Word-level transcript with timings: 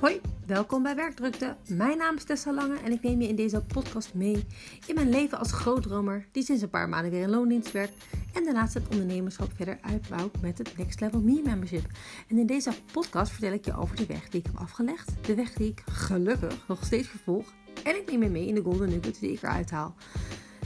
Hoi, 0.00 0.20
welkom 0.46 0.82
bij 0.82 0.94
Werkdrukte. 0.94 1.56
Mijn 1.68 1.98
naam 1.98 2.16
is 2.16 2.24
Tessa 2.24 2.52
Lange 2.52 2.78
en 2.84 2.92
ik 2.92 3.02
neem 3.02 3.20
je 3.20 3.28
in 3.28 3.36
deze 3.36 3.62
podcast 3.62 4.14
mee 4.14 4.46
in 4.86 4.94
mijn 4.94 5.08
leven 5.08 5.38
als 5.38 5.52
grootdromer 5.52 6.26
die 6.32 6.42
sinds 6.42 6.62
een 6.62 6.70
paar 6.70 6.88
maanden 6.88 7.10
weer 7.10 7.22
in 7.22 7.30
loondienst 7.30 7.72
werkt 7.72 8.04
en 8.34 8.44
daarnaast 8.44 8.74
het 8.74 8.88
ondernemerschap 8.88 9.52
verder 9.54 9.78
uitbouwt 9.80 10.40
met 10.40 10.58
het 10.58 10.76
Next 10.76 11.00
Level 11.00 11.20
Me 11.20 11.42
Membership. 11.44 11.86
En 12.28 12.38
in 12.38 12.46
deze 12.46 12.72
podcast 12.92 13.32
vertel 13.32 13.52
ik 13.52 13.64
je 13.64 13.76
over 13.76 13.96
de 13.96 14.06
weg 14.06 14.28
die 14.28 14.40
ik 14.40 14.46
heb 14.46 14.56
afgelegd, 14.56 15.10
de 15.26 15.34
weg 15.34 15.52
die 15.52 15.70
ik 15.70 15.82
gelukkig 15.90 16.64
nog 16.68 16.84
steeds 16.84 17.08
vervolg 17.08 17.52
en 17.84 17.96
ik 17.96 18.10
neem 18.10 18.22
je 18.22 18.28
mee 18.28 18.46
in 18.46 18.54
de 18.54 18.62
golden 18.62 18.88
nuggets 18.88 19.18
die 19.18 19.32
ik 19.32 19.42
eruit 19.42 19.70
haal. 19.70 19.94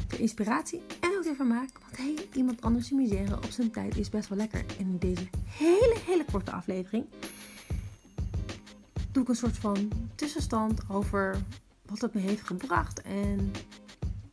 De 0.08 0.16
inspiratie 0.18 0.82
en 1.00 1.10
ook 1.16 1.24
de 1.24 1.34
vermaak, 1.34 1.70
want 1.80 1.96
hey, 1.96 2.28
iemand 2.32 2.62
anders 2.62 2.90
misère 2.90 3.36
op 3.36 3.50
zijn 3.50 3.70
tijd 3.70 3.96
is 3.96 4.08
best 4.08 4.28
wel 4.28 4.38
lekker. 4.38 4.64
En 4.78 4.86
in 4.86 4.98
deze 4.98 5.28
hele, 5.46 5.96
hele 6.06 6.24
korte 6.32 6.50
aflevering 6.50 7.04
doe 9.14 9.22
ik 9.22 9.28
een 9.28 9.36
soort 9.36 9.56
van 9.56 9.90
tussenstand 10.14 10.80
over 10.90 11.36
wat 11.86 12.00
het 12.00 12.14
me 12.14 12.20
heeft 12.20 12.46
gebracht. 12.46 13.02
En 13.02 13.52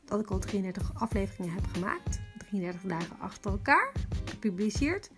dat 0.05 0.19
ik 0.19 0.29
al 0.29 0.39
33 0.39 0.93
afleveringen 0.93 1.53
heb 1.53 1.65
gemaakt. 1.65 2.19
33 2.37 2.81
dagen 2.89 3.19
achter 3.19 3.51
elkaar 3.51 3.91
gepubliceerd. 4.25 5.09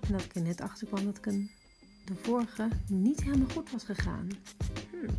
En 0.00 0.12
dat 0.12 0.22
ik 0.22 0.34
er 0.34 0.42
net 0.42 0.60
achter 0.60 0.86
kwam 0.86 1.04
dat 1.04 1.16
ik 1.16 1.26
een, 1.26 1.50
de 2.04 2.14
vorige 2.14 2.68
niet 2.86 3.22
helemaal 3.22 3.48
goed 3.48 3.70
was 3.70 3.84
gegaan. 3.84 4.28
Hmm. 4.90 5.18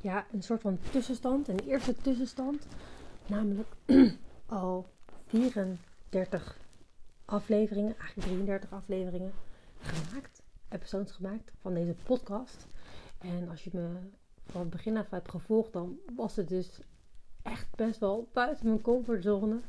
Ja, 0.00 0.26
een 0.32 0.42
soort 0.42 0.60
van 0.60 0.78
tussenstand. 0.90 1.48
Een 1.48 1.60
eerste 1.66 1.94
tussenstand. 1.94 2.66
Namelijk 3.26 3.68
al 4.46 4.86
34 5.26 6.58
afleveringen, 7.30 7.98
eigenlijk 7.98 8.28
33 8.28 8.72
afleveringen 8.72 9.32
gemaakt, 9.80 10.42
episodes 10.68 11.12
gemaakt 11.12 11.52
van 11.60 11.74
deze 11.74 11.94
podcast. 12.04 12.66
En 13.18 13.48
als 13.48 13.64
je 13.64 13.70
me 13.72 13.88
van 14.46 14.60
het 14.60 14.70
begin 14.70 14.96
af 14.96 15.10
hebt 15.10 15.30
gevolgd, 15.30 15.72
dan 15.72 15.98
was 16.16 16.36
het 16.36 16.48
dus 16.48 16.80
echt 17.42 17.66
best 17.76 18.00
wel 18.00 18.28
buiten 18.32 18.66
mijn 18.66 18.80
comfortzone. 18.80 19.60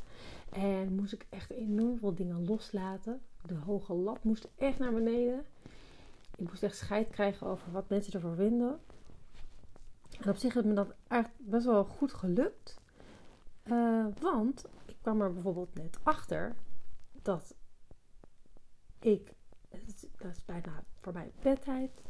En 0.50 0.96
moest 0.96 1.14
ik 1.14 1.26
echt 1.30 1.50
enorm 1.50 1.98
veel 2.00 2.16
dingen 2.16 2.46
loslaten. 2.46 3.22
De 3.46 3.56
hoge 3.56 3.94
lat 3.94 4.24
moest 4.24 4.48
echt 4.56 4.80
naar 4.80 4.94
beneden. 4.94 5.46
Ik 6.38 6.50
moest 6.50 6.64
echt 6.64 6.78
scheid 6.78 7.10
krijgen 7.10 7.48
over 7.48 7.72
wat 7.72 7.90
mensen 7.90 8.14
ervoor 8.14 8.36
vinden. 8.36 8.80
En 10.22 10.30
op 10.30 10.36
zich 10.36 10.56
is 10.56 10.64
me 10.64 10.74
dat 10.74 10.94
echt 11.08 11.30
best 11.38 11.66
wel 11.66 11.84
goed 11.84 12.14
gelukt. 12.14 12.80
Uh, 13.66 14.06
want 14.20 14.66
ik 14.86 14.96
kwam 15.02 15.22
er 15.22 15.34
bijvoorbeeld 15.34 15.74
net 15.74 15.98
achter 16.04 16.56
ik, 19.00 19.34
dat 20.18 20.36
is 20.36 20.46
bijna 20.46 20.84
voor 21.00 21.14
mij 21.14 21.32
bedtijd. 21.42 22.02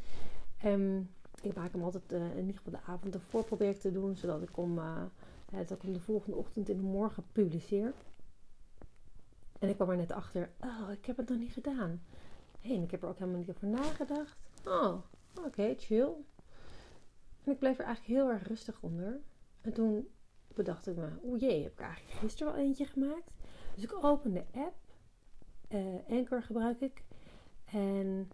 En 0.58 1.14
ik 1.42 1.56
maak 1.56 1.72
hem 1.72 1.84
altijd 1.84 2.12
uh, 2.12 2.32
in 2.32 2.46
ieder 2.46 2.56
geval 2.56 2.72
de 2.72 2.92
avond 2.92 3.14
ervoor 3.14 3.44
probeer 3.44 3.70
ik 3.70 3.80
te 3.80 3.92
doen, 3.92 4.16
zodat 4.16 4.42
ik 4.42 4.58
om, 4.58 4.78
uh, 4.78 5.04
dat 5.68 5.72
ik 5.72 5.94
de 5.94 6.00
volgende 6.00 6.38
ochtend 6.38 6.70
in 6.70 6.78
de 6.78 6.84
morgen 6.84 7.24
publiceer. 7.32 7.94
En 9.60 9.70
ik 9.70 9.76
kwam 9.76 9.90
er 9.90 9.98
net 9.98 10.12
achter, 10.12 10.52
oh, 10.60 10.92
ik 10.92 11.06
heb 11.06 11.18
het 11.18 11.30
nog 11.30 11.38
niet 11.38 11.54
gedaan. 11.54 12.02
Hé, 12.60 12.74
ik 12.74 12.92
heb 12.92 13.04
er 13.04 13.10
ook 13.10 13.18
helemaal 13.18 13.40
niet 13.40 13.50
over 13.50 13.68
nagedacht. 13.68 14.38
Oh, 14.66 14.96
oké, 15.46 15.74
chill. 15.78 16.14
En 17.44 17.52
ik 17.52 17.60
bleef 17.60 17.80
er 17.80 17.86
eigenlijk 17.86 18.20
heel 18.20 18.30
erg 18.30 18.48
rustig 18.48 18.82
onder. 18.82 19.20
En 19.62 19.74
toen 19.74 20.08
bedacht 20.54 20.88
ik 20.88 20.96
me, 20.96 21.10
oeh 21.24 21.40
jee, 21.40 21.64
heb 21.64 21.72
ik 21.72 21.80
eigenlijk 21.80 22.18
gisteren 22.18 22.54
wel 22.54 22.64
eentje 22.64 22.86
gemaakt. 22.86 23.32
Dus 23.76 23.84
ik 23.84 24.04
opende 24.04 24.46
de 24.52 24.60
app 24.60 24.76
uh, 25.74 26.18
Anchor 26.18 26.44
gebruik 26.44 26.82
ik. 26.82 27.04
En 27.66 28.32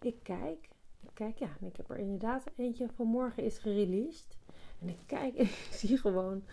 ik 0.00 0.22
kijk. 0.22 0.68
Ik 1.02 1.10
kijk, 1.14 1.38
ja, 1.38 1.56
ik 1.60 1.76
heb 1.76 1.90
er 1.90 1.98
inderdaad 1.98 2.44
eentje 2.56 2.88
vanmorgen 2.94 3.42
is 3.42 3.58
gereleased. 3.58 4.36
En 4.80 4.88
ik 4.88 4.98
kijk 5.06 5.34
en 5.34 5.44
ik 5.66 5.68
zie 5.70 5.98
gewoon 5.98 6.44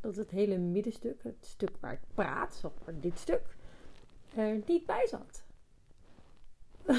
dat 0.00 0.16
het 0.16 0.30
hele 0.30 0.58
middenstuk, 0.58 1.22
het 1.22 1.46
stuk 1.46 1.76
waar 1.80 1.92
ik 1.92 2.00
praat, 2.14 2.62
dit 3.00 3.18
stuk, 3.18 3.56
er 4.34 4.62
niet 4.66 4.86
bij 4.86 5.06
zat. 5.06 5.44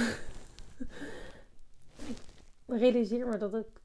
ik 2.08 2.18
realiseer 2.66 3.28
me 3.28 3.38
dat 3.38 3.56
ik 3.56 3.82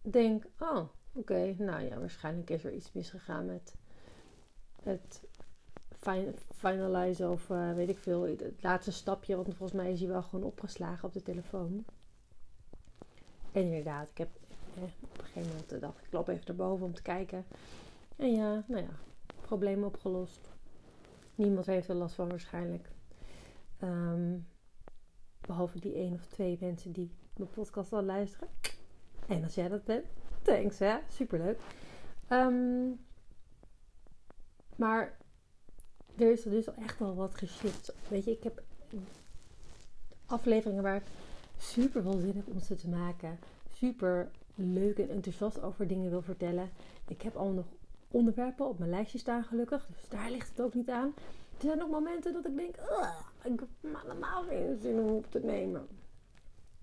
denk, 0.00 0.44
oh, 0.58 0.88
oké, 1.12 1.54
nou 1.58 1.82
ja, 1.82 1.98
waarschijnlijk 1.98 2.50
is 2.50 2.64
er 2.64 2.72
iets 2.72 2.92
misgegaan 2.92 3.46
met 3.46 3.74
het 4.82 5.22
finalizen 6.54 7.30
of 7.30 7.48
uh, 7.48 7.72
weet 7.72 7.88
ik 7.88 7.98
veel. 7.98 8.22
Het 8.22 8.62
laatste 8.62 8.92
stapje, 8.92 9.34
want 9.36 9.46
volgens 9.46 9.72
mij 9.72 9.92
is 9.92 10.00
hij 10.00 10.08
wel 10.08 10.22
gewoon 10.22 10.44
opgeslagen 10.44 11.08
op 11.08 11.12
de 11.12 11.22
telefoon. 11.22 11.84
En 13.52 13.62
inderdaad, 13.62 14.08
ik 14.10 14.18
heb 14.18 14.28
eh, 14.74 14.82
op 14.82 15.18
een 15.18 15.24
gegeven 15.24 15.48
moment 15.48 15.80
dacht 15.80 16.04
ik, 16.04 16.12
loop 16.12 16.28
even 16.28 16.46
erboven 16.46 16.86
om 16.86 16.94
te 16.94 17.02
kijken. 17.02 17.44
En 18.16 18.32
ja, 18.32 18.64
nou 18.66 18.82
ja, 18.82 18.90
probleem 19.40 19.84
opgelost. 19.84 20.50
Niemand 21.34 21.66
heeft 21.66 21.88
er 21.88 21.94
last 21.94 22.14
van 22.14 22.28
waarschijnlijk. 22.28 22.88
Um, 23.82 24.46
behalve 25.40 25.78
die 25.78 25.94
één 25.94 26.12
of 26.12 26.26
twee 26.26 26.56
mensen 26.60 26.92
die 26.92 27.10
mijn 27.36 27.50
podcast 27.50 27.92
al 27.92 28.02
luisteren. 28.02 28.48
En 29.26 29.42
als 29.42 29.54
jij 29.54 29.68
dat 29.68 29.84
bent, 29.84 30.04
thanks 30.42 30.78
hè, 30.78 30.96
superleuk. 31.08 31.60
Um, 32.30 33.00
maar 34.76 35.16
er 36.18 36.32
is 36.32 36.42
dus 36.42 36.66
echt 36.74 36.98
wel 36.98 37.14
wat 37.14 37.34
geshift. 37.34 37.94
Weet 38.08 38.24
je, 38.24 38.30
ik 38.30 38.42
heb 38.42 38.62
afleveringen 40.26 40.82
waar 40.82 40.96
ik 40.96 41.06
super 41.58 42.02
veel 42.02 42.18
zin 42.18 42.36
heb 42.36 42.46
om 42.46 42.60
ze 42.60 42.74
te 42.74 42.88
maken. 42.88 43.38
Super 43.72 44.30
leuk 44.54 44.98
en 44.98 45.10
enthousiast 45.10 45.62
over 45.62 45.86
dingen 45.86 46.10
wil 46.10 46.22
vertellen. 46.22 46.70
Ik 47.08 47.22
heb 47.22 47.36
al 47.36 47.50
nog 47.50 47.64
onderwerpen 48.10 48.68
op 48.68 48.78
mijn 48.78 48.90
lijstje 48.90 49.18
staan 49.18 49.44
gelukkig. 49.44 49.86
Dus 49.86 50.08
daar 50.08 50.30
ligt 50.30 50.48
het 50.48 50.60
ook 50.60 50.74
niet 50.74 50.90
aan. 50.90 51.14
Er 51.56 51.62
zijn 51.62 51.82
ook 51.82 51.90
momenten 51.90 52.32
dat 52.32 52.46
ik 52.46 52.56
denk, 52.56 52.76
ik 53.42 53.60
heb 53.60 53.68
helemaal 54.02 54.42
geen 54.42 54.78
zin 54.80 54.98
om 54.98 55.08
op 55.08 55.30
te 55.30 55.40
nemen. 55.40 55.86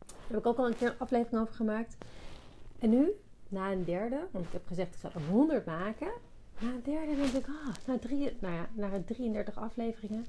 Daar 0.05 0.17
heb 0.27 0.37
ik 0.37 0.45
ook 0.45 0.57
al 0.57 0.67
een 0.67 0.77
keer 0.77 0.87
een 0.87 0.99
aflevering 0.99 1.41
over 1.41 1.53
gemaakt. 1.53 1.97
En 2.79 2.89
nu, 2.89 3.11
na 3.47 3.71
een 3.71 3.83
derde, 3.83 4.27
want 4.31 4.45
ik 4.45 4.51
heb 4.51 4.67
gezegd 4.67 4.93
ik 4.93 4.99
zou 4.99 5.13
er 5.13 5.29
100 5.29 5.65
maken. 5.65 6.11
Na 6.63 6.69
een 6.69 6.83
derde 6.83 7.15
denk 7.15 7.33
ik, 7.33 7.47
ah, 7.47 7.75
na, 7.85 7.97
nou 8.39 8.53
ja, 8.53 8.69
na 8.73 9.03
33 9.05 9.55
afleveringen 9.57 10.25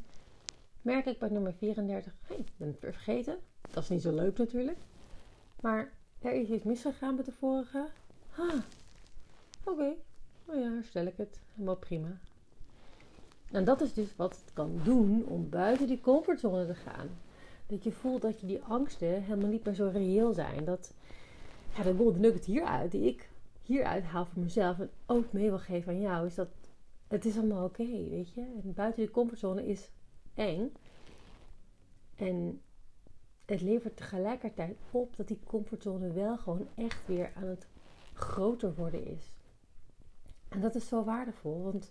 merk 0.83 1.07
ik 1.07 1.19
bij 1.19 1.29
nummer 1.29 1.55
34, 1.55 2.13
hé, 2.27 2.35
hey, 2.35 2.45
ben 2.57 2.69
het 2.69 2.81
weer 2.81 2.93
vergeten. 2.93 3.39
Dat 3.71 3.83
is 3.83 3.89
niet 3.89 4.03
zo 4.03 4.15
leuk 4.15 4.39
natuurlijk. 4.39 4.79
Maar 5.61 5.93
er 6.19 6.33
is 6.33 6.49
iets 6.49 6.65
misgegaan 6.65 7.15
met 7.15 7.25
de 7.25 7.33
vorige. 7.33 7.89
Oké. 9.65 9.93
Nou 10.47 10.61
ja, 10.61 10.71
herstel 10.71 11.07
ik 11.07 11.17
het. 11.17 11.41
Helemaal 11.53 11.77
prima. 11.77 12.19
En 13.51 13.65
dat 13.65 13.81
is 13.81 13.93
dus 13.93 14.17
wat 14.17 14.31
het 14.31 14.53
kan 14.53 14.81
doen 14.85 15.25
om 15.27 15.49
buiten 15.49 15.87
die 15.87 16.01
comfortzone 16.01 16.67
te 16.67 16.75
gaan. 16.75 17.09
Dat 17.67 17.85
je 17.85 17.93
voelt 17.93 18.23
dat 18.23 18.41
je 18.41 18.47
die 18.47 18.63
angsten 18.63 19.23
helemaal 19.23 19.51
niet 19.51 19.65
meer 19.65 19.75
zo 19.75 19.91
reëel 19.93 20.33
zijn. 20.33 20.65
Dat, 20.65 20.95
ja, 21.77 21.83
de 21.83 21.95
golden 21.95 22.21
nugget 22.21 22.45
hieruit, 22.45 22.91
die 22.91 23.09
ik 23.09 23.29
hieruit 23.65 24.05
haal 24.05 24.27
voor 24.27 24.43
mezelf 24.43 24.79
en 24.79 24.91
ook 25.07 25.33
mee 25.33 25.49
wil 25.49 25.59
geven 25.59 25.93
aan 25.93 26.01
jou, 26.01 26.27
is 26.27 26.35
dat 26.35 26.49
het 27.09 27.25
is 27.25 27.37
allemaal 27.37 27.65
oké, 27.65 27.87
weet 27.87 28.35
je. 28.35 28.41
En 28.41 28.73
buiten 28.75 29.03
je 29.03 29.11
comfortzone 29.11 29.67
is 29.67 29.91
eng. 30.35 30.73
En 32.15 32.61
het 33.45 33.61
levert 33.61 33.97
tegelijkertijd 33.97 34.79
op 34.91 35.17
dat 35.17 35.29
die 35.29 35.41
comfortzone 35.45 36.13
wel 36.13 36.39
gewoon 36.39 36.69
echt 36.75 37.07
weer 37.07 37.33
aan 37.35 37.47
het 37.47 37.67
groter 38.13 38.75
worden 38.75 39.05
is. 39.05 39.33
En 40.49 40.61
dat 40.61 40.75
is 40.75 40.89
zo 40.89 41.05
waardevol, 41.05 41.63
want 41.63 41.91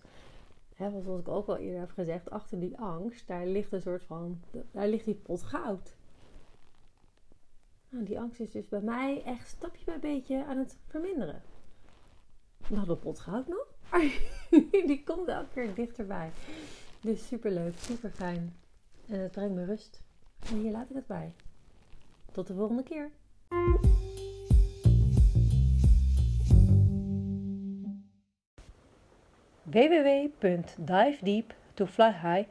hè, 0.76 1.02
zoals 1.02 1.20
ik 1.20 1.28
ook 1.28 1.48
al 1.48 1.58
eerder 1.58 1.80
heb 1.80 1.92
gezegd, 1.92 2.30
achter 2.30 2.60
die 2.60 2.78
angst, 2.78 3.28
daar 3.28 3.48
ligt 3.48 3.72
een 3.72 3.82
soort 3.82 4.04
van, 4.04 4.42
daar 4.72 4.88
ligt 4.88 5.06
die 5.06 5.16
pot 5.16 5.44
goud. 5.44 5.96
Nou, 7.90 8.06
die 8.06 8.20
angst 8.20 8.40
is 8.40 8.52
dus 8.52 8.68
bij 8.68 8.82
mij 8.82 9.24
echt 9.24 9.48
stapje 9.48 9.86
bij 9.86 10.00
beetje 10.00 10.46
aan 10.46 10.58
het 10.58 10.78
verminderen. 10.88 11.42
Nou, 12.70 12.86
de 12.86 12.96
pot 12.96 13.20
gaat 13.20 13.48
nog. 13.48 13.68
die 14.88 15.04
komt 15.04 15.28
elke 15.28 15.48
keer 15.54 15.74
dichterbij. 15.74 16.32
Dus 17.02 17.28
super 17.28 17.52
leuk, 17.52 17.74
super 17.78 18.10
fijn. 18.10 18.56
En 19.08 19.20
het 19.20 19.32
brengt 19.32 19.56
me 19.56 19.66
rust. 19.66 20.04
En 20.50 20.56
hier 20.56 20.72
laat 20.72 20.90
ik 20.90 20.96
het 20.96 21.08
bij. 21.08 21.34
Tot 22.32 22.48
de 22.48 22.54
volgende 22.54 22.84
keer. 22.84 23.12
www.divedeep 29.74 31.54
to 31.74 31.86
fly 31.86 32.12
high 32.12 32.50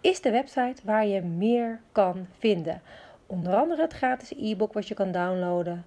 is 0.00 0.20
de 0.20 0.30
website 0.30 0.82
waar 0.84 1.06
je 1.06 1.22
meer 1.22 1.80
kan 1.92 2.26
vinden. 2.38 2.82
Onder 3.26 3.54
andere 3.54 3.82
het 3.82 3.92
gratis 3.92 4.32
e-book 4.36 4.72
wat 4.72 4.88
je 4.88 4.94
kan 4.94 5.12
downloaden 5.12 5.84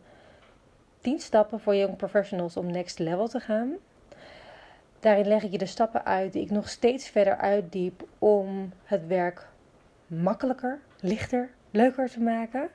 10 1.07 1.19
stappen 1.19 1.59
voor 1.59 1.75
young 1.75 1.95
professionals 1.95 2.57
om 2.57 2.71
next 2.71 2.99
level 2.99 3.27
te 3.27 3.39
gaan. 3.39 3.73
Daarin 4.99 5.27
leg 5.27 5.43
ik 5.43 5.51
je 5.51 5.57
de 5.57 5.65
stappen 5.65 6.05
uit 6.05 6.33
die 6.33 6.41
ik 6.41 6.51
nog 6.51 6.69
steeds 6.69 7.09
verder 7.09 7.37
uitdiep 7.37 8.07
om 8.19 8.71
het 8.83 9.07
werk 9.07 9.47
makkelijker, 10.07 10.79
lichter 10.99 11.49
leuker 11.71 12.09
te 12.09 12.19
maken. 12.19 12.69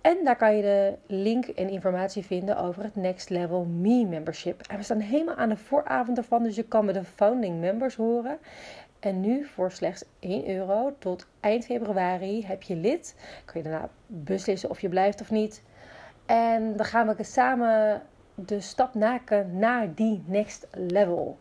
En 0.00 0.16
daar 0.24 0.36
kan 0.36 0.56
je 0.56 0.62
de 0.62 0.94
link 1.06 1.46
en 1.46 1.68
informatie 1.68 2.24
vinden 2.24 2.56
over 2.56 2.82
het 2.82 2.96
Next 2.96 3.30
Level 3.30 3.64
Me 3.64 4.06
membership. 4.06 4.60
En 4.66 4.76
we 4.76 4.82
staan 4.82 5.00
helemaal 5.00 5.36
aan 5.36 5.48
de 5.48 5.56
vooravond 5.56 6.18
ervan, 6.18 6.42
dus 6.42 6.56
je 6.56 6.64
kan 6.64 6.84
met 6.84 6.94
de 6.94 7.04
founding 7.04 7.60
members 7.60 7.94
horen. 7.94 8.38
En 9.00 9.20
nu 9.20 9.44
voor 9.44 9.72
slechts 9.72 10.04
1 10.18 10.48
euro 10.48 10.94
tot 10.98 11.26
eind 11.40 11.64
februari 11.64 12.46
heb 12.46 12.62
je 12.62 12.76
lid. 12.76 13.14
Kun 13.44 13.62
je 13.62 13.68
daarna 13.68 13.88
beslissen 14.06 14.70
of 14.70 14.80
je 14.80 14.88
blijft 14.88 15.20
of 15.20 15.30
niet. 15.30 15.62
En 16.26 16.76
dan 16.76 16.86
gaan 16.86 17.16
we 17.16 17.22
samen 17.22 18.02
de 18.34 18.60
stap 18.60 18.94
maken 18.94 19.58
naar 19.58 19.94
die 19.94 20.22
next 20.26 20.66
level. 20.70 21.38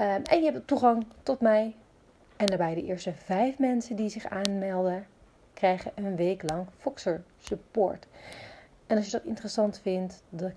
Um, 0.00 0.22
en 0.22 0.42
je 0.42 0.52
hebt 0.52 0.66
toegang 0.66 1.06
tot 1.22 1.40
mij. 1.40 1.76
En 2.36 2.46
daarbij 2.46 2.74
de 2.74 2.84
eerste 2.84 3.12
vijf 3.12 3.58
mensen 3.58 3.96
die 3.96 4.08
zich 4.08 4.26
aanmelden, 4.26 5.06
krijgen 5.52 5.92
een 5.94 6.16
week 6.16 6.50
lang 6.50 6.66
Foxer 6.78 7.22
support. 7.38 8.06
En 8.86 8.96
als 8.96 9.06
je 9.06 9.12
dat 9.12 9.24
interessant 9.24 9.78
vindt, 9.78 10.22
de, 10.28 10.52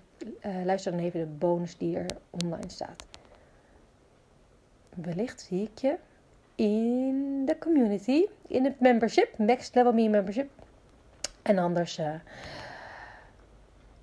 uh, 0.46 0.64
luister 0.64 0.92
dan 0.92 1.00
even 1.00 1.20
de 1.20 1.26
bonus 1.26 1.76
die 1.76 1.98
er 1.98 2.06
online 2.30 2.68
staat. 2.70 3.06
Wellicht 4.94 5.40
zie 5.40 5.62
ik 5.62 5.78
je 5.78 5.96
in 6.54 7.42
de 7.46 7.58
community, 7.58 8.26
in 8.46 8.64
het 8.64 8.80
membership, 8.80 9.38
Next 9.38 9.74
Level 9.74 9.92
Me 9.92 10.08
membership. 10.08 10.50
En 11.42 11.58
anders 11.58 11.98
uh, 11.98 12.14